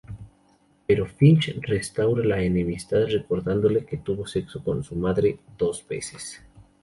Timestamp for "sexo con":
4.25-4.83